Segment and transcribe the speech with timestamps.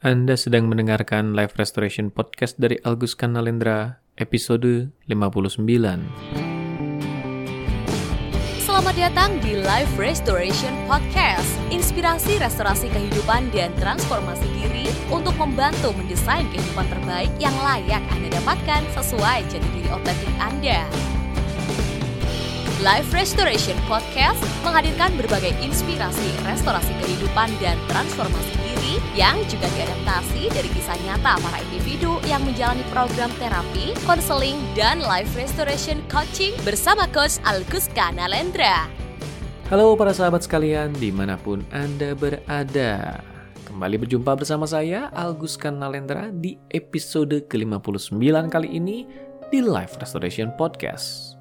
[0.00, 5.60] Anda sedang mendengarkan live restoration podcast dari Algus Kanalendra episode 59.
[8.64, 11.52] Selamat datang di Life Restoration Podcast.
[11.68, 18.88] Inspirasi restorasi kehidupan dan transformasi diri untuk membantu mendesain kehidupan terbaik yang layak Anda dapatkan
[18.96, 20.80] sesuai jati diri otentik Anda.
[22.80, 28.69] Life Restoration Podcast menghadirkan berbagai inspirasi restorasi kehidupan dan transformasi diri
[29.12, 35.32] yang juga diadaptasi dari kisah nyata para individu yang menjalani program terapi, konseling, dan life
[35.36, 38.88] restoration coaching bersama Coach Alguska Nalendra.
[39.70, 43.22] Halo para sahabat sekalian, di mana pun Anda berada.
[43.70, 49.06] Kembali berjumpa bersama saya, Algus Kanalendra, di episode ke-59 kali ini
[49.46, 51.38] di Life Restoration Podcast.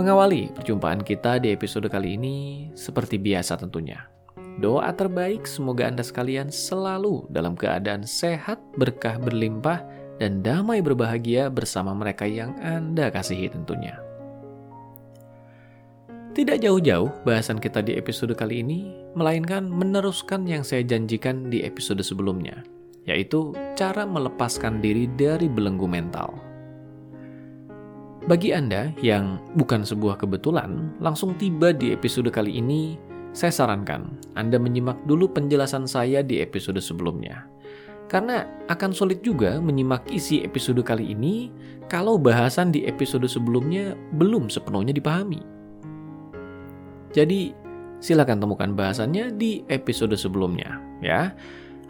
[0.00, 4.13] Mengawali perjumpaan kita di episode kali ini, seperti biasa tentunya.
[4.62, 9.82] Doa terbaik semoga Anda sekalian selalu dalam keadaan sehat, berkah berlimpah,
[10.22, 13.98] dan damai berbahagia bersama mereka yang Anda kasihi tentunya.
[16.34, 22.02] Tidak jauh-jauh bahasan kita di episode kali ini, melainkan meneruskan yang saya janjikan di episode
[22.02, 22.62] sebelumnya,
[23.06, 26.34] yaitu cara melepaskan diri dari belenggu mental.
[28.24, 32.96] Bagi Anda yang bukan sebuah kebetulan, langsung tiba di episode kali ini,
[33.34, 37.50] saya sarankan Anda menyimak dulu penjelasan saya di episode sebelumnya.
[38.06, 41.50] Karena akan sulit juga menyimak isi episode kali ini
[41.90, 45.42] kalau bahasan di episode sebelumnya belum sepenuhnya dipahami.
[47.10, 47.50] Jadi,
[47.98, 51.34] silakan temukan bahasannya di episode sebelumnya, ya.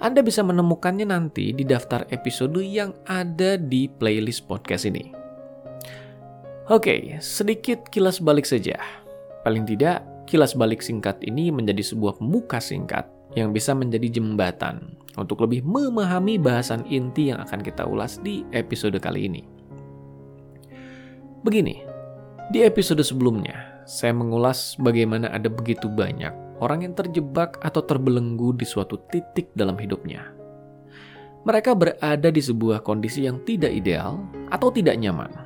[0.01, 5.13] Anda bisa menemukannya nanti di daftar episode yang ada di playlist podcast ini.
[6.73, 8.81] Oke, sedikit kilas balik saja.
[9.45, 15.45] Paling tidak, kilas balik singkat ini menjadi sebuah pembuka singkat yang bisa menjadi jembatan untuk
[15.45, 19.43] lebih memahami bahasan inti yang akan kita ulas di episode kali ini.
[21.45, 21.85] Begini,
[22.49, 26.33] di episode sebelumnya, saya mengulas bagaimana ada begitu banyak
[26.65, 30.33] orang yang terjebak atau terbelenggu di suatu titik dalam hidupnya.
[31.45, 35.45] Mereka berada di sebuah kondisi yang tidak ideal atau tidak nyaman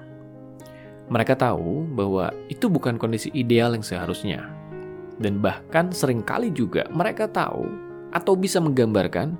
[1.08, 4.44] mereka tahu bahwa itu bukan kondisi ideal yang seharusnya.
[5.18, 7.66] Dan bahkan sering kali juga mereka tahu
[8.14, 9.34] atau bisa menggambarkan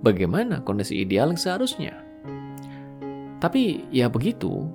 [0.00, 1.94] bagaimana kondisi ideal yang seharusnya.
[3.42, 4.70] Tapi ya begitu,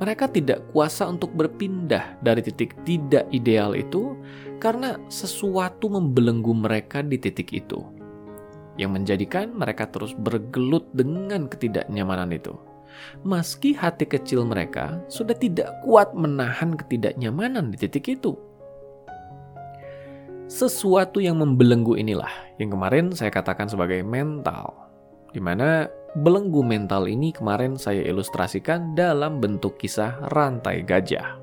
[0.00, 4.16] mereka tidak kuasa untuk berpindah dari titik tidak ideal itu
[4.62, 7.84] karena sesuatu membelenggu mereka di titik itu.
[8.80, 12.56] Yang menjadikan mereka terus bergelut dengan ketidaknyamanan itu
[13.22, 18.36] meski hati kecil mereka sudah tidak kuat menahan ketidaknyamanan di titik itu.
[20.50, 24.74] Sesuatu yang membelenggu inilah yang kemarin saya katakan sebagai mental,
[25.30, 25.86] di mana
[26.18, 31.38] belenggu mental ini kemarin saya ilustrasikan dalam bentuk kisah rantai gajah.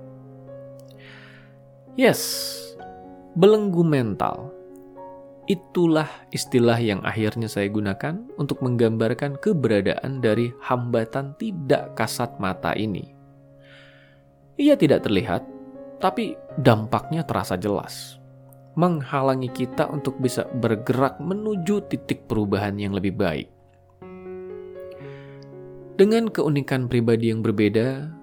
[1.96, 2.20] Yes,
[3.40, 4.58] belenggu mental
[5.48, 13.16] Itulah istilah yang akhirnya saya gunakan untuk menggambarkan keberadaan dari hambatan tidak kasat mata ini.
[14.60, 15.48] Ia tidak terlihat,
[16.04, 18.17] tapi dampaknya terasa jelas.
[18.78, 23.50] Menghalangi kita untuk bisa bergerak menuju titik perubahan yang lebih baik.
[25.98, 28.14] Dengan keunikan pribadi yang berbeda,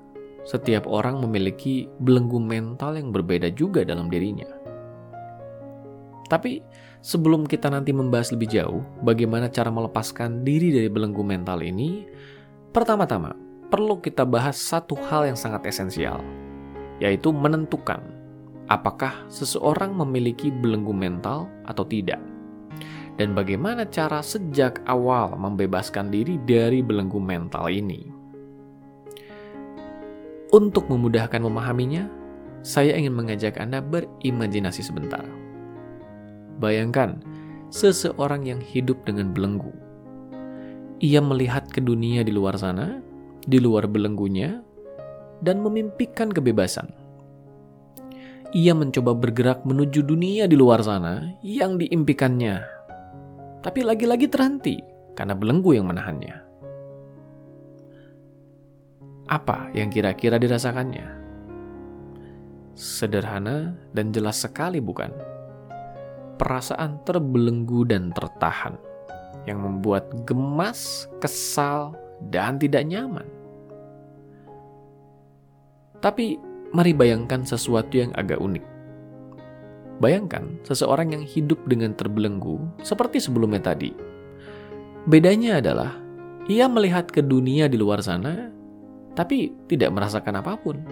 [0.47, 4.47] setiap orang memiliki belenggu mental yang berbeda juga dalam dirinya.
[6.31, 6.63] Tapi
[7.05, 12.09] Sebelum kita nanti membahas lebih jauh bagaimana cara melepaskan diri dari belenggu mental ini,
[12.73, 13.37] pertama-tama
[13.69, 16.25] perlu kita bahas satu hal yang sangat esensial,
[17.05, 18.01] yaitu menentukan
[18.73, 22.21] apakah seseorang memiliki belenggu mental atau tidak.
[23.15, 28.11] Dan bagaimana cara sejak awal membebaskan diri dari belenggu mental ini.
[30.51, 32.11] Untuk memudahkan memahaminya,
[32.65, 35.23] saya ingin mengajak Anda berimajinasi sebentar.
[36.59, 37.23] Bayangkan,
[37.71, 39.75] seseorang yang hidup dengan belenggu.
[41.03, 43.03] Ia melihat ke dunia di luar sana,
[43.45, 44.63] di luar belenggunya,
[45.43, 47.04] dan memimpikan kebebasan.
[48.55, 52.63] Ia mencoba bergerak menuju dunia di luar sana yang diimpikannya.
[53.61, 54.79] Tapi lagi-lagi terhenti
[55.19, 56.37] karena belenggu yang menahannya.
[59.27, 61.27] Apa yang kira-kira dirasakannya?
[62.79, 65.35] Sederhana dan jelas sekali, bukan?
[66.37, 68.77] perasaan terbelenggu dan tertahan
[69.47, 71.95] yang membuat gemas, kesal,
[72.33, 73.27] dan tidak nyaman.
[76.01, 76.37] Tapi
[76.75, 78.67] mari bayangkan sesuatu yang agak unik.
[80.03, 83.95] Bayangkan seseorang yang hidup dengan terbelenggu seperti sebelumnya tadi.
[85.07, 85.95] Bedanya adalah
[86.51, 88.51] ia melihat ke dunia di luar sana,
[89.15, 90.83] tapi tidak merasakan apa pun.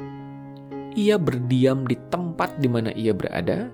[0.94, 3.67] Ia berdiam di tempat di mana ia berada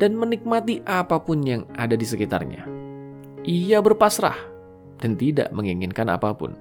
[0.00, 2.64] dan menikmati apa pun yang ada di sekitarnya.
[3.44, 4.38] Ia berpasrah
[4.96, 6.56] dan tidak menginginkan apa pun.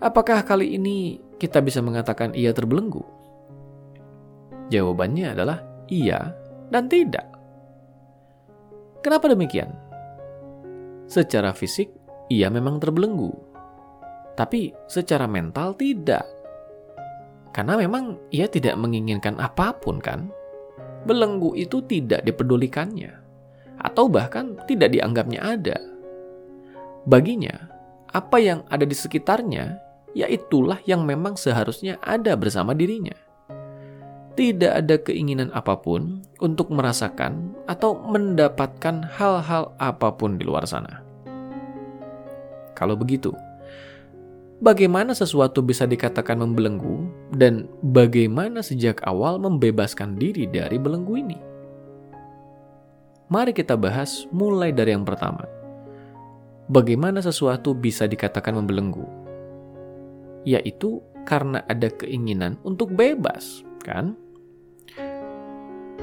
[0.00, 3.02] Apakah kali ini kita bisa mengatakan ia terbelenggu?
[4.72, 5.60] Jawabannya adalah
[5.92, 6.32] iya
[6.72, 7.28] dan tidak.
[9.04, 9.68] Kenapa demikian?
[11.04, 11.92] Secara fisik,
[12.32, 13.28] ia memang terbelenggu,
[14.32, 16.24] tapi secara mental tidak.
[17.52, 20.32] Karena memang ia tidak menginginkan apa pun, kan?
[21.04, 23.12] Belenggu itu tidak dipedulikannya,
[23.84, 25.76] atau bahkan tidak dianggapnya ada.
[27.04, 27.52] Baginya,
[28.08, 29.83] apa yang ada di sekitarnya,
[30.14, 33.14] yaitulah yang memang seharusnya ada bersama dirinya
[34.34, 41.06] tidak ada keinginan apa pun untuk merasakan atau mendapatkan hal-hal apa pun di luar sana.
[42.74, 43.30] Kalau begitu,
[44.58, 47.06] bagaimana sesuatu bisa dikatakan membelenggu
[47.38, 51.38] dan bagaimana sejak awal membebaskan diri dari belenggu ini?
[53.30, 55.46] Mari kita bahas mulai dari yang pertama.
[56.66, 59.23] Bagaimana sesuatu bisa dikatakan membelenggu?
[60.44, 64.16] Yaitu karena ada keinginan untuk bebas, kan?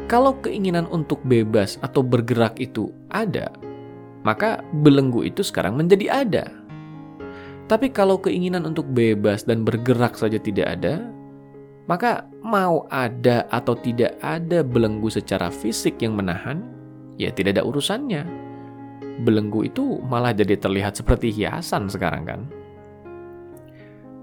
[0.09, 3.53] Kalau keinginan untuk bebas atau bergerak itu ada,
[4.27, 6.45] maka belenggu itu sekarang menjadi ada.
[7.71, 11.07] Tapi kalau keinginan untuk bebas dan bergerak saja tidak ada,
[11.87, 16.67] maka mau ada atau tidak ada belenggu secara fisik yang menahan,
[17.15, 18.27] ya tidak ada urusannya.
[19.23, 22.41] Belenggu itu malah jadi terlihat seperti hiasan sekarang kan.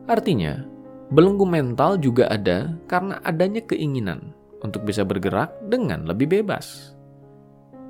[0.09, 0.65] Artinya,
[1.13, 4.33] belenggu mental juga ada karena adanya keinginan
[4.65, 6.97] untuk bisa bergerak dengan lebih bebas.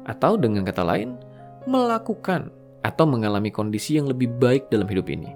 [0.02, 1.14] Atau dengan kata lain,
[1.70, 2.50] melakukan
[2.82, 5.30] atau mengalami kondisi yang lebih baik dalam hidup ini.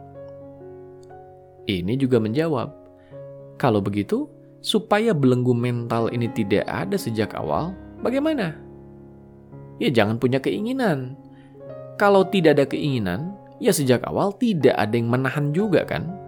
[1.71, 2.75] Ini juga menjawab,
[3.63, 4.27] kalau begitu,
[4.59, 8.59] supaya belenggu mental ini tidak ada sejak awal, bagaimana?
[9.79, 11.15] Ya jangan punya keinginan.
[11.99, 16.22] Kalau tidak ada keinginan, ya sejak awal tidak ada yang menahan juga kan?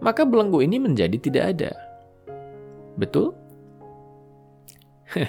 [0.00, 1.72] Maka belenggu ini menjadi tidak ada.
[2.96, 3.32] Betul?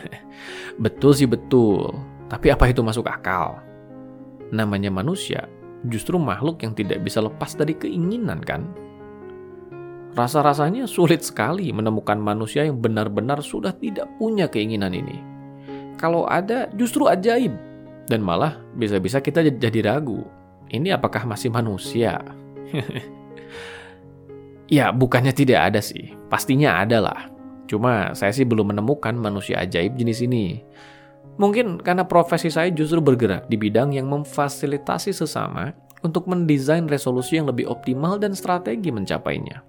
[0.83, 1.93] betul sih betul,
[2.27, 3.61] tapi apa itu masuk akal?
[4.51, 5.47] Namanya manusia,
[5.87, 8.67] justru makhluk yang tidak bisa lepas dari keinginan kan?
[10.17, 15.21] Rasa-rasanya sulit sekali menemukan manusia yang benar-benar sudah tidak punya keinginan ini.
[16.01, 17.53] Kalau ada, justru ajaib.
[18.07, 20.25] Dan malah bisa-bisa kita jadi ragu.
[20.71, 22.17] Ini apakah masih manusia?
[24.67, 26.15] ya, bukannya tidak ada sih.
[26.31, 27.19] Pastinya ada lah.
[27.67, 30.63] Cuma saya sih belum menemukan manusia ajaib jenis ini.
[31.37, 37.45] Mungkin karena profesi saya justru bergerak di bidang yang memfasilitasi sesama untuk mendesain resolusi yang
[37.45, 39.61] lebih optimal dan strategi mencapainya.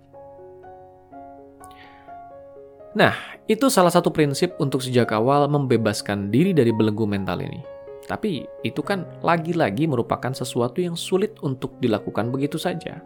[2.96, 7.60] Nah, itu salah satu prinsip untuk sejak awal membebaskan diri dari belenggu mental ini.
[8.08, 13.04] Tapi itu kan lagi-lagi merupakan sesuatu yang sulit untuk dilakukan begitu saja.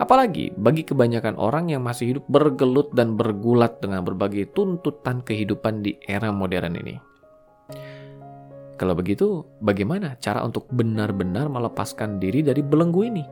[0.00, 6.00] Apalagi bagi kebanyakan orang yang masih hidup bergelut dan bergulat dengan berbagai tuntutan kehidupan di
[6.08, 6.96] era modern ini.
[8.80, 13.24] Kalau begitu, bagaimana cara untuk benar-benar melepaskan diri dari belenggu ini?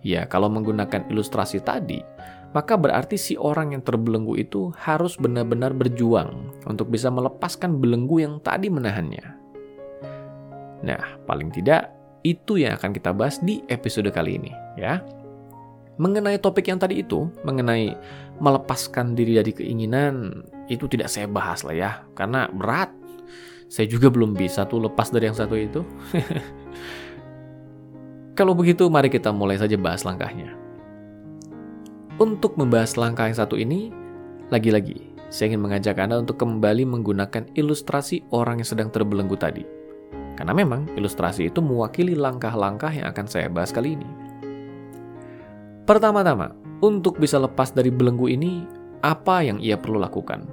[0.00, 2.00] Ya, kalau menggunakan ilustrasi tadi,
[2.56, 8.40] maka berarti si orang yang terbelenggu itu harus benar-benar berjuang untuk bisa melepaskan belenggu yang
[8.40, 9.26] tadi menahannya.
[10.80, 15.00] Nah, paling tidak itu yang akan kita bahas di episode kali ini, ya.
[16.00, 17.92] Mengenai topik yang tadi itu, mengenai
[18.40, 22.92] melepaskan diri dari keinginan, itu tidak saya bahas lah ya, karena berat.
[23.70, 25.84] Saya juga belum bisa tuh lepas dari yang satu itu.
[28.38, 30.56] Kalau begitu, mari kita mulai saja bahas langkahnya.
[32.16, 33.92] Untuk membahas langkah yang satu ini,
[34.48, 39.79] lagi-lagi, saya ingin mengajak Anda untuk kembali menggunakan ilustrasi orang yang sedang terbelenggu tadi
[40.40, 44.08] karena memang ilustrasi itu mewakili langkah-langkah yang akan saya bahas kali ini.
[45.84, 48.64] Pertama-tama, untuk bisa lepas dari belenggu ini,
[49.04, 50.48] apa yang ia perlu lakukan?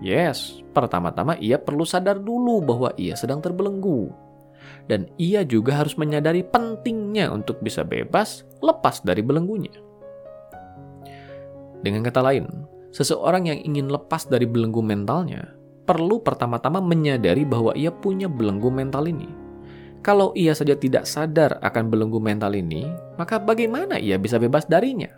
[0.00, 4.08] Yes, pertama-tama ia perlu sadar dulu bahwa ia sedang terbelenggu.
[4.88, 9.76] Dan ia juga harus menyadari pentingnya untuk bisa bebas lepas dari belenggunya.
[11.84, 12.48] Dengan kata lain,
[12.96, 15.52] seseorang yang ingin lepas dari belenggu mentalnya
[15.84, 19.28] perlu pertama-tama menyadari bahwa ia punya belenggu mental ini.
[20.04, 25.08] Kalau ia saja tidak sadar akan belenggu mental ini, maka bagaimana ia bisa bebas darinya?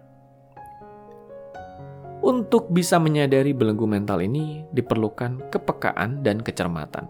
[2.23, 7.07] Untuk bisa menyadari belenggu mental ini, diperlukan kepekaan dan kecermatan.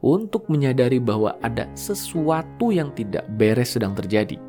[0.00, 4.40] untuk menyadari bahwa ada sesuatu yang tidak beres sedang terjadi.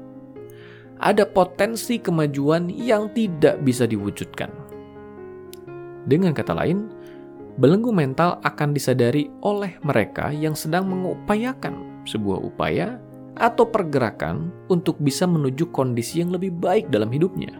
[1.02, 4.50] Ada potensi kemajuan yang tidak bisa diwujudkan.
[6.08, 6.90] Dengan kata lain,
[7.60, 13.02] belenggu mental akan disadari oleh mereka yang sedang mengupayakan sebuah upaya
[13.36, 17.56] atau pergerakan untuk bisa menuju kondisi yang lebih baik dalam hidupnya.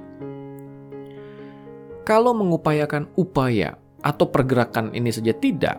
[2.04, 5.78] Kalau mengupayakan upaya atau pergerakan ini saja tidak,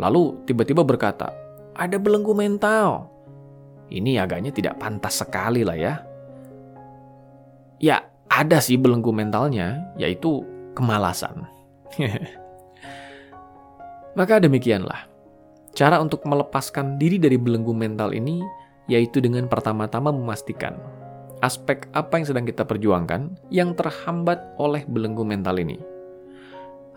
[0.00, 1.30] lalu tiba-tiba berkata,
[1.76, 3.06] "Ada belenggu mental."
[3.88, 5.94] Ini agaknya tidak pantas sekali lah ya.
[7.78, 10.44] Ya, ada sih belenggu mentalnya, yaitu
[10.76, 11.48] kemalasan.
[14.18, 15.06] Maka demikianlah.
[15.78, 18.42] Cara untuk melepaskan diri dari belenggu mental ini
[18.90, 20.74] yaitu dengan pertama-tama memastikan
[21.40, 25.78] aspek apa yang sedang kita perjuangkan yang terhambat oleh belenggu mental ini.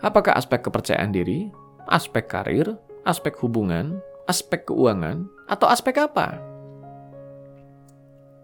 [0.02, 1.46] Apakah aspek kepercayaan diri,
[1.86, 2.74] aspek karir,
[3.06, 6.42] aspek hubungan, aspek keuangan, atau aspek apa?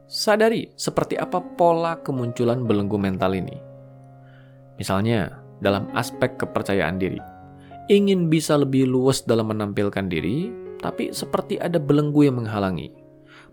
[0.06, 3.58] Sadari seperti apa pola kemunculan belenggu mental ini.
[4.78, 7.18] Misalnya, dalam aspek kepercayaan diri,
[7.88, 12.92] ingin bisa lebih luas dalam menampilkan diri, tapi seperti ada belenggu yang menghalangi,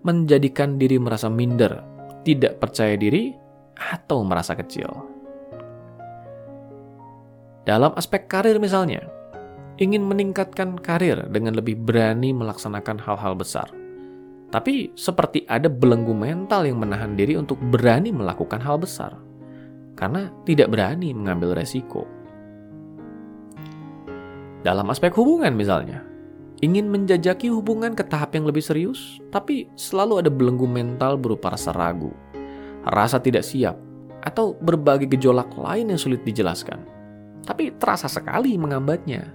[0.04, 1.82] menjadikan diri merasa minder,
[2.28, 3.34] tidak percaya diri,
[3.76, 4.88] atau merasa kecil.
[7.66, 9.02] Dalam aspek karir misalnya,
[9.82, 13.68] ingin meningkatkan karir dengan lebih berani melaksanakan hal-hal besar.
[14.54, 19.18] Tapi seperti ada belenggu mental yang menahan diri untuk berani melakukan hal besar.
[19.98, 22.06] Karena tidak berani mengambil resiko.
[24.66, 26.02] Dalam aspek hubungan misalnya,
[26.66, 31.70] ingin menjajaki hubungan ke tahap yang lebih serius, tapi selalu ada belenggu mental berupa rasa
[31.70, 32.10] ragu,
[32.90, 33.78] rasa tidak siap,
[34.26, 36.96] atau berbagai gejolak lain yang sulit dijelaskan
[37.46, 39.30] tapi terasa sekali mengambatnya.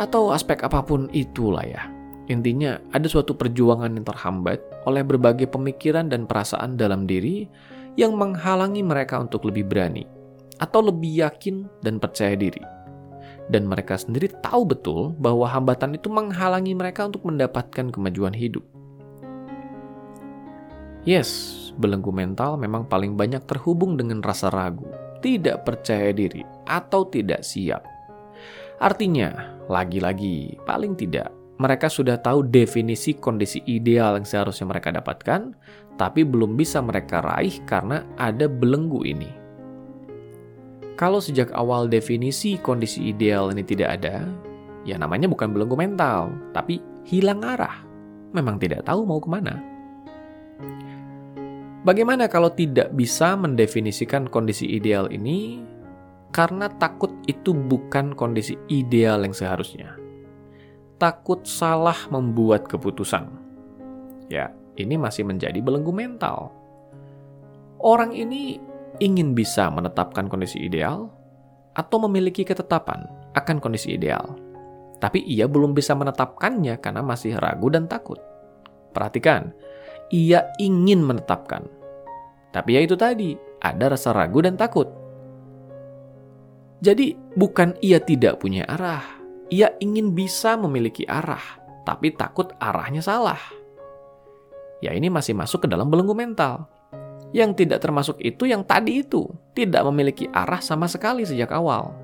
[0.00, 1.84] Atau aspek apa pun itulah ya.
[2.32, 7.44] Intinya ada suatu perjuangan yang terhambat oleh berbagai pemikiran dan perasaan dalam diri
[8.00, 10.08] yang menghalangi mereka untuk lebih berani
[10.56, 12.81] atau lebih yakin dan percaya diri.
[13.50, 18.62] Dan mereka sendiri tahu betul bahwa hambatan itu menghalangi mereka untuk mendapatkan kemajuan hidup.
[21.02, 24.86] Yes, belenggu mental memang paling banyak terhubung dengan rasa ragu
[25.22, 27.86] tidak percaya diri, atau tidak siap.
[28.82, 31.30] Artinya, lagi-lagi, paling tidak,
[31.62, 35.54] mereka sudah tahu definisi kondisi ideal yang seharusnya mereka dapatkan,
[35.94, 39.41] tapi belum bisa mereka raih karena ada belenggu ini.
[40.96, 44.28] Kalau sejak awal definisi kondisi ideal ini tidak ada,
[44.84, 47.82] ya namanya bukan belenggu mental, tapi hilang arah.
[48.32, 49.60] Memang tidak tahu mau ke mana.
[51.82, 55.58] Bagaimana kalau tidak bisa mendefinisikan kondisi ideal ini
[56.30, 59.98] karena takut itu bukan kondisi ideal yang seharusnya?
[61.02, 63.26] Takut salah membuat keputusan.
[64.30, 66.54] Ya, ini masih menjadi belenggu mental.
[67.82, 68.62] Orang ini
[69.00, 71.08] ingin bisa menetapkan kondisi ideal
[71.72, 74.36] atau memiliki ketetapan akan kondisi ideal.
[75.00, 78.20] Tapi ia belum bisa menetapkannya karena masih ragu dan takut.
[78.92, 79.50] Perhatikan,
[80.12, 81.66] ia ingin menetapkan.
[82.52, 84.86] Tapi ya itu tadi, ada rasa ragu dan takut.
[86.82, 89.02] Jadi bukan ia tidak punya arah,
[89.48, 91.42] ia ingin bisa memiliki arah,
[91.86, 93.38] tapi takut arahnya salah.
[94.82, 96.66] Ya ini masih masuk ke dalam belenggu mental.
[97.32, 99.24] Yang tidak termasuk itu yang tadi itu,
[99.56, 101.96] tidak memiliki arah sama sekali sejak awal.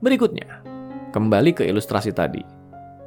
[0.00, 0.64] Berikutnya,
[1.12, 2.58] kembali ke ilustrasi tadi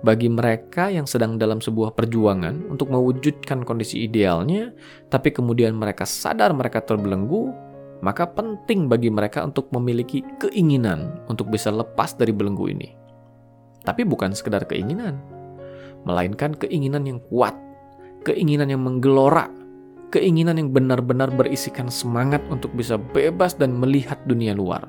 [0.02, 4.74] bagi mereka yang sedang dalam sebuah perjuangan untuk mewujudkan kondisi idealnya,
[5.14, 7.54] tapi kemudian mereka sadar mereka terbelenggu,
[8.02, 12.90] maka penting bagi mereka untuk memiliki keinginan untuk bisa lepas dari belenggu ini.
[13.86, 15.22] Tapi bukan sekedar keinginan,
[16.06, 17.54] melainkan keinginan yang kuat,
[18.26, 19.54] keinginan yang menggelora,
[20.12, 24.84] keinginan yang benar-benar berisikan semangat untuk bisa bebas dan melihat dunia luar.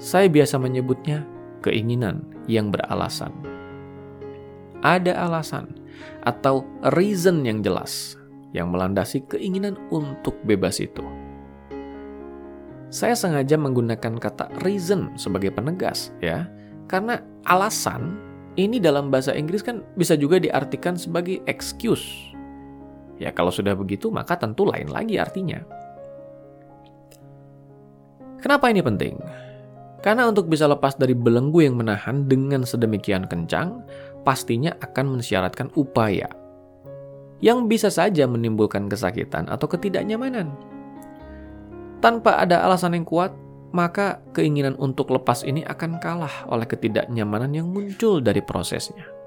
[0.00, 1.28] Saya biasa menyebutnya
[1.60, 3.50] keinginan yang beralasan
[4.80, 5.76] ada alasan
[6.24, 6.64] atau
[6.96, 8.16] reason yang jelas
[8.50, 11.04] yang melandasi keinginan untuk bebas itu.
[12.90, 16.50] Saya sengaja menggunakan kata reason sebagai penegas ya,
[16.90, 18.18] karena alasan
[18.58, 22.29] ini dalam bahasa Inggris kan bisa juga diartikan sebagai excuse.
[23.20, 25.60] Ya kalau sudah begitu maka tentu lain lagi artinya.
[28.40, 29.20] Kenapa ini penting?
[30.00, 33.84] Karena untuk bisa lepas dari belenggu yang menahan dengan sedemikian kencang,
[34.24, 36.24] pastinya akan mensyaratkan upaya
[37.44, 40.52] yang bisa saja menimbulkan kesakitan atau ketidaknyamanan.
[42.00, 43.32] Tanpa ada alasan yang kuat,
[43.76, 49.19] maka keinginan untuk lepas ini akan kalah oleh ketidaknyamanan yang muncul dari prosesnya.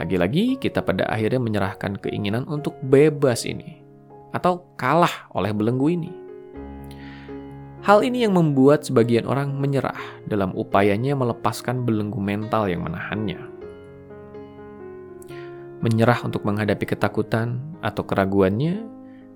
[0.00, 3.84] Lagi-lagi, kita pada akhirnya menyerahkan keinginan untuk bebas ini,
[4.32, 6.12] atau kalah oleh belenggu ini.
[7.84, 13.44] Hal ini yang membuat sebagian orang menyerah dalam upayanya melepaskan belenggu mental yang menahannya.
[15.84, 18.84] Menyerah untuk menghadapi ketakutan atau keraguannya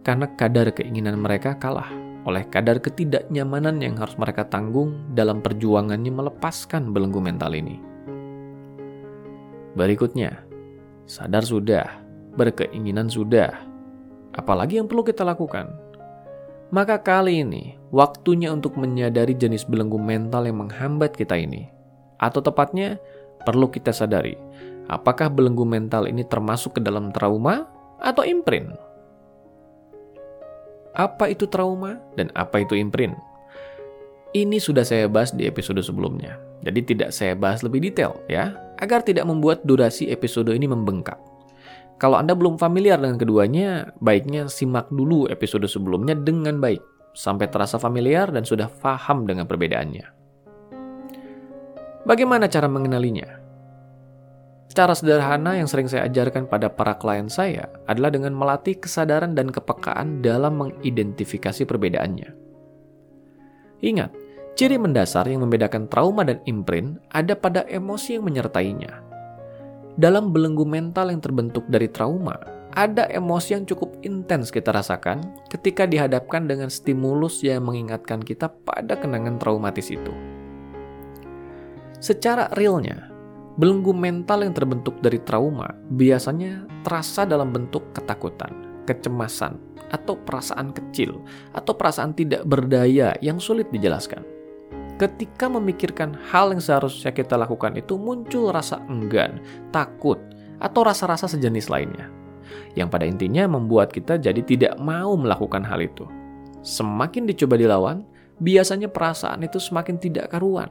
[0.00, 1.88] karena kadar keinginan mereka kalah
[2.24, 7.80] oleh kadar ketidaknyamanan yang harus mereka tanggung dalam perjuangannya melepaskan belenggu mental ini.
[9.74, 10.43] Berikutnya,
[11.04, 11.86] sadar sudah,
[12.34, 13.52] berkeinginan sudah,
[14.36, 15.70] apalagi yang perlu kita lakukan.
[16.74, 21.70] Maka kali ini, waktunya untuk menyadari jenis belenggu mental yang menghambat kita ini.
[22.18, 22.98] Atau tepatnya,
[23.46, 24.34] perlu kita sadari,
[24.90, 27.68] apakah belenggu mental ini termasuk ke dalam trauma
[28.02, 28.74] atau imprint?
[30.94, 33.12] apa itu trauma dan apa itu imprint.
[34.34, 39.00] Ini sudah saya bahas di episode sebelumnya, jadi tidak saya bahas lebih detail ya, agar
[39.02, 41.16] tidak membuat durasi episode ini membengkak.
[41.96, 46.82] Kalau Anda belum familiar dengan keduanya, baiknya simak dulu episode sebelumnya dengan baik,
[47.16, 50.06] sampai terasa familiar dan sudah paham dengan perbedaannya.
[52.04, 53.40] Bagaimana cara mengenalinya?
[54.74, 59.48] Cara sederhana yang sering saya ajarkan pada para klien saya adalah dengan melatih kesadaran dan
[59.48, 62.34] kepekaan dalam mengidentifikasi perbedaannya.
[63.86, 64.10] Ingat,
[64.54, 69.02] ciri mendasar yang membedakan trauma dan imprint ada pada emosi yang menyertainya.
[69.94, 72.34] Dalam belenggu mental yang terbentuk dari trauma,
[72.74, 78.98] ada emosi yang cukup intens kita rasakan ketika dihadapkan dengan stimulus yang mengingatkan kita pada
[78.98, 80.10] kenangan traumatis itu.
[82.02, 83.14] Secara realnya,
[83.54, 88.50] Belenggu mental yang terbentuk dari trauma biasanya terasa dalam bentuk ketakutan,
[88.82, 89.54] kecemasan,
[89.94, 91.22] atau perasaan kecil,
[91.54, 94.33] atau perasaan tidak berdaya yang sulit dijelaskan.
[94.94, 99.42] Ketika memikirkan hal yang seharusnya kita lakukan itu muncul rasa enggan,
[99.74, 100.22] takut,
[100.62, 102.06] atau rasa-rasa sejenis lainnya.
[102.78, 106.06] Yang pada intinya membuat kita jadi tidak mau melakukan hal itu.
[106.62, 108.06] Semakin dicoba dilawan,
[108.38, 110.70] biasanya perasaan itu semakin tidak karuan,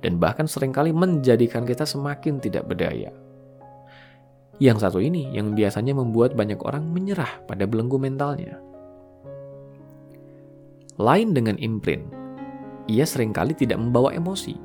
[0.00, 3.10] dan bahkan sering kali menjadikan kita semakin tidak berdaya.
[4.58, 8.58] Yang satu ini yang biasanya membuat banyak orang menyerah pada belenggu mentalnya.
[10.98, 12.10] Lain dengan imprint,
[12.88, 14.56] ia sering kali tidak membawa emosi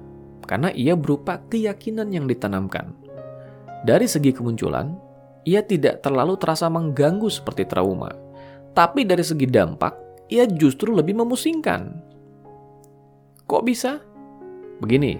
[0.47, 2.95] karena ia berupa keyakinan yang ditanamkan.
[3.83, 4.95] Dari segi kemunculan,
[5.43, 8.11] ia tidak terlalu terasa mengganggu seperti trauma,
[8.71, 11.99] tapi dari segi dampak, ia justru lebih memusingkan.
[13.43, 13.99] Kok bisa?
[14.79, 15.19] Begini,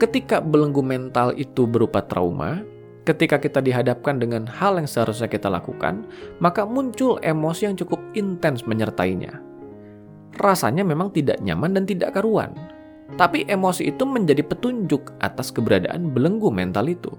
[0.00, 2.64] ketika belenggu mental itu berupa trauma,
[3.04, 6.04] ketika kita dihadapkan dengan hal yang seharusnya kita lakukan,
[6.40, 9.47] maka muncul emosi yang cukup intens menyertainya.
[10.36, 12.52] Rasanya memang tidak nyaman dan tidak karuan,
[13.16, 17.12] tapi emosi itu menjadi petunjuk atas keberadaan belenggu mental itu.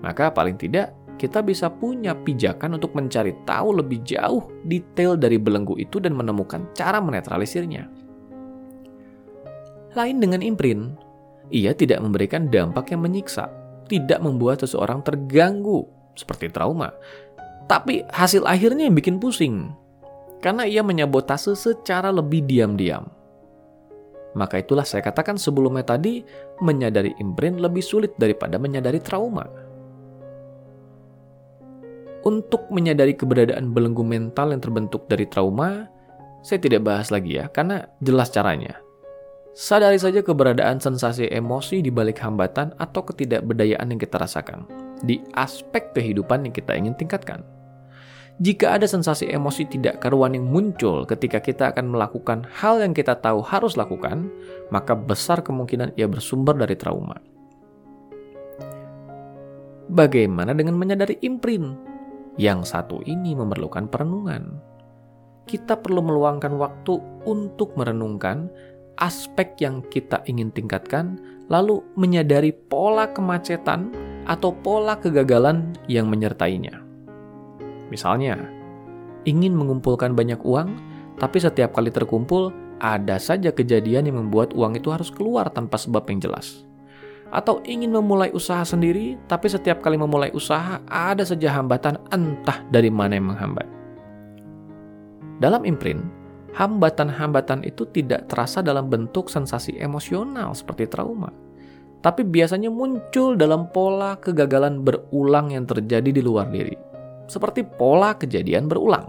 [0.00, 5.76] Maka paling tidak kita bisa punya pijakan untuk mencari tahu lebih jauh detail dari belenggu
[5.76, 7.84] itu dan menemukan cara menetralisirnya.
[9.92, 10.96] Lain dengan imprint,
[11.52, 13.50] ia tidak memberikan dampak yang menyiksa,
[13.90, 15.84] tidak membuat seseorang terganggu
[16.16, 16.94] seperti trauma.
[17.66, 19.74] Tapi hasil akhirnya yang bikin pusing,
[20.40, 23.06] karena ia menyabotase secara lebih diam-diam.
[24.34, 26.22] Maka itulah saya katakan sebelumnya tadi,
[26.62, 29.46] menyadari imprint lebih sulit daripada menyadari trauma.
[32.20, 35.88] Untuk menyadari keberadaan belenggu mental yang terbentuk dari trauma,
[36.44, 38.76] saya tidak bahas lagi ya, karena jelas caranya.
[39.50, 44.62] Sadari saja keberadaan sensasi emosi di balik hambatan atau ketidakberdayaan yang kita rasakan
[45.02, 47.42] di aspek kehidupan yang kita ingin tingkatkan.
[48.40, 53.12] Jika ada sensasi emosi tidak karuan yang muncul ketika kita akan melakukan hal yang kita
[53.20, 54.32] tahu harus lakukan,
[54.72, 57.20] maka besar kemungkinan ia bersumber dari trauma.
[59.92, 61.76] Bagaimana dengan menyadari imprint?
[62.40, 64.56] Yang satu ini memerlukan perenungan.
[65.44, 66.96] Kita perlu meluangkan waktu
[67.28, 68.48] untuk merenungkan
[68.96, 71.20] aspek yang kita ingin tingkatkan,
[71.52, 73.92] lalu menyadari pola kemacetan
[74.24, 76.89] atau pola kegagalan yang menyertainya.
[77.90, 78.38] Misalnya,
[79.26, 80.78] ingin mengumpulkan banyak uang,
[81.20, 86.08] tapi setiap kali terkumpul, ada saja kejadian yang membuat uang itu harus keluar tanpa sebab
[86.08, 86.64] yang jelas.
[87.30, 92.90] Atau ingin memulai usaha sendiri, tapi setiap kali memulai usaha, ada saja hambatan entah dari
[92.90, 93.68] mana yang menghambat.
[95.38, 96.02] Dalam imprint,
[96.56, 101.30] hambatan-hambatan itu tidak terasa dalam bentuk sensasi emosional seperti trauma,
[102.02, 106.74] tapi biasanya muncul dalam pola kegagalan berulang yang terjadi di luar diri,
[107.30, 109.06] seperti pola kejadian berulang.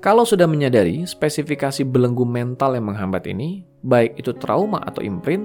[0.00, 5.44] Kalau sudah menyadari spesifikasi belenggu mental yang menghambat ini, baik itu trauma atau imprint,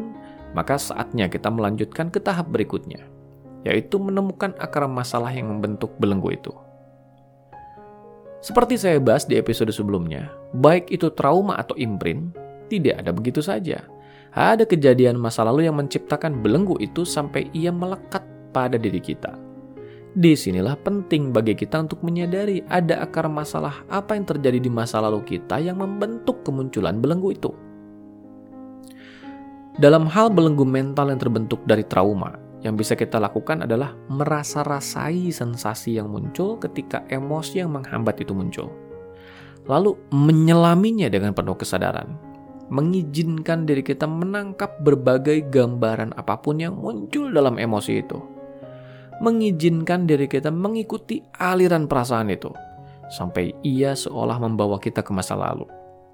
[0.55, 3.03] maka saatnya kita melanjutkan ke tahap berikutnya,
[3.67, 6.55] yaitu menemukan akar masalah yang membentuk belenggu itu.
[8.39, 12.31] Seperti saya bahas di episode sebelumnya, baik itu trauma atau imprint,
[12.71, 13.83] tidak ada begitu saja.
[14.31, 18.23] Ada kejadian masa lalu yang menciptakan belenggu itu sampai ia melekat
[18.55, 19.35] pada diri kita.
[20.15, 25.03] Di sinilah penting bagi kita untuk menyadari ada akar masalah apa yang terjadi di masa
[25.03, 27.51] lalu kita yang membentuk kemunculan belenggu itu.
[29.75, 35.99] Dalam hal belenggu mental yang terbentuk dari trauma, yang bisa kita lakukan adalah merasa-rasai sensasi
[35.99, 38.71] yang muncul ketika emosi yang menghambat itu muncul.
[39.67, 42.15] Lalu menyelaminya dengan penuh kesadaran,
[42.71, 48.34] mengizinkan diri kita menangkap berbagai gambaran apa pun yang muncul dalam emosi itu
[49.23, 52.51] mengizinkan diri kita mengikuti aliran perasaan itu,
[53.13, 55.67] sampai ia seolah membawa kita ke masa lalu,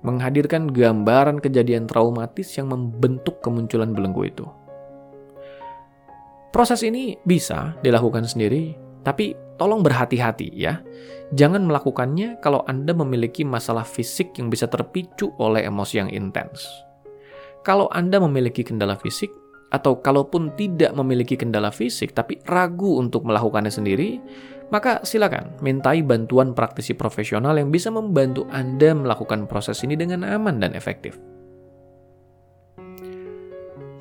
[0.06, 4.46] menghadirkan gambaran kejadian traumatis yang membentuk kemunculan belenggu itu.
[6.52, 8.76] Proses ini bisa dilakukan sendiri,
[9.08, 10.84] tapi tolong berhati-hati ya.
[11.32, 16.68] Jangan melakukannya kalau Anda memiliki masalah fisik yang bisa terpicu oleh emosi yang intens.
[17.64, 19.32] Kalau Anda memiliki kendala fisik,
[19.71, 24.19] atau kalaupun tidak memiliki kendala fisik tapi ragu untuk melakukannya sendiri,
[24.71, 30.60] maka silakan mintai bantuan praktisi profesional yang bisa membantu Anda melakukan proses ini dengan aman
[30.60, 31.15] dan efektif.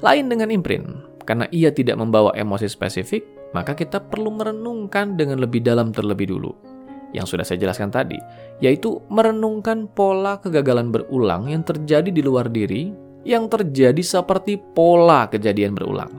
[0.00, 0.87] Lain dengan imprint,
[1.28, 6.54] karena ia tidak membawa emosi spesifik, maka kita perlu merenungkan dengan lebih dalam terlebih dulu.
[7.11, 8.16] Yang sudah saya jelaskan tadi,
[8.62, 15.76] yaitu merenungkan pola kegagalan berulang yang terjadi di luar diri yang terjadi seperti pola kejadian
[15.76, 16.12] berulang.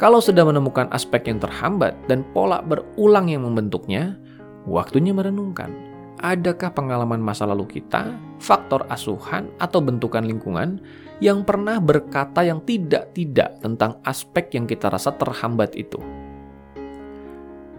[0.00, 4.16] Kalau sudah menemukan aspek yang terhambat dan pola berulang yang membentuknya,
[4.64, 5.68] waktunya merenungkan.
[6.20, 10.80] Adakah pengalaman masa lalu kita, faktor asuhan, atau bentukan lingkungan
[11.20, 16.00] yang pernah berkata yang tidak-tidak tentang aspek yang kita rasa terhambat itu?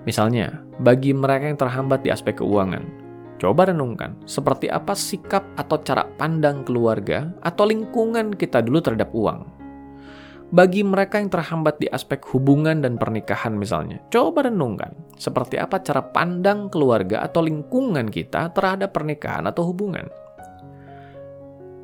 [0.05, 3.00] Misalnya, bagi mereka yang terhambat di aspek keuangan,
[3.41, 9.49] Coba renungkan, seperti apa sikap atau cara pandang keluarga atau lingkungan kita dulu terhadap uang.
[10.53, 16.05] Bagi mereka yang terhambat di aspek hubungan dan pernikahan misalnya, coba renungkan, seperti apa cara
[16.05, 20.05] pandang keluarga atau lingkungan kita terhadap pernikahan atau hubungan.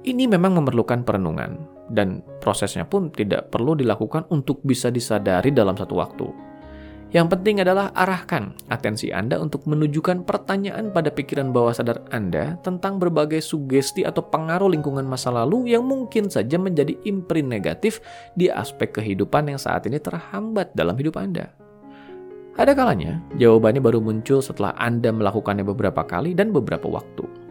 [0.06, 1.58] Ini memang memerlukan perenungan,
[1.90, 6.28] dan prosesnya pun tidak perlu dilakukan untuk bisa disadari dalam satu waktu
[7.16, 13.00] yang penting adalah arahkan atensi Anda untuk menunjukkan pertanyaan pada pikiran bawah sadar Anda tentang
[13.00, 18.04] berbagai sugesti atau pengaruh lingkungan masa lalu yang mungkin saja menjadi imprint negatif
[18.36, 21.48] di aspek kehidupan yang saat ini terhambat dalam hidup Anda.
[22.60, 27.47] Ada kalanya, jawabannya baru muncul setelah Anda melakukannya beberapa kali dan beberapa waktu.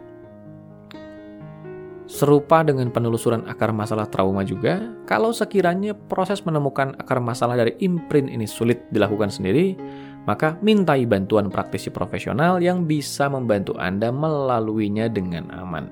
[2.07, 8.31] Serupa dengan penelusuran akar masalah trauma juga, kalau sekiranya proses menemukan akar masalah dari imprint
[8.31, 9.75] ini sulit dilakukan sendiri,
[10.23, 15.91] maka mintai bantuan praktisi profesional yang bisa membantu Anda melaluinya dengan aman.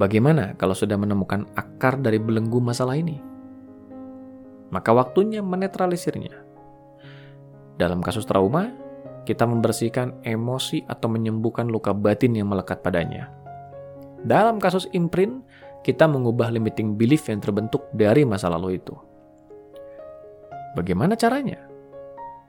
[0.00, 3.20] Bagaimana kalau sudah menemukan akar dari belenggu masalah ini?
[4.72, 6.32] Maka waktunya menetralisirnya.
[7.76, 8.72] Dalam kasus trauma,
[9.28, 13.36] kita membersihkan emosi atau menyembuhkan luka batin yang melekat padanya
[14.26, 15.46] dalam kasus imprint,
[15.86, 18.92] kita mengubah limiting belief yang terbentuk dari masa lalu itu.
[20.74, 21.62] Bagaimana caranya?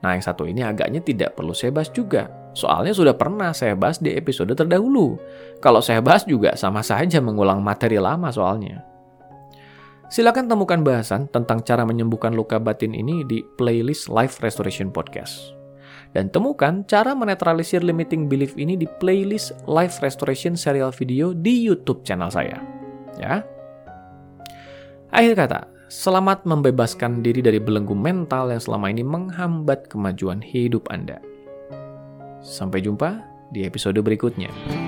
[0.02, 2.30] Nah, yang satu ini agaknya tidak perlu saya bahas juga.
[2.54, 5.18] Soalnya sudah pernah saya bahas di episode terdahulu.
[5.62, 8.82] Kalau saya bahas juga sama saja mengulang materi lama soalnya.
[10.10, 15.57] Silakan temukan bahasan tentang cara menyembuhkan luka batin ini di playlist Life Restoration Podcast
[16.16, 22.04] dan temukan cara menetralisir limiting belief ini di playlist Life Restoration serial video di YouTube
[22.04, 22.60] channel saya.
[23.20, 23.44] Ya.
[25.12, 31.20] Akhir kata, selamat membebaskan diri dari belenggu mental yang selama ini menghambat kemajuan hidup Anda.
[32.44, 33.20] Sampai jumpa
[33.52, 34.87] di episode berikutnya.